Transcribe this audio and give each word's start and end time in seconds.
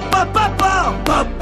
pa 0.00 0.24
pa 0.34 0.44
pa 0.58 0.72
pa 1.04 1.24
pa 1.24 1.37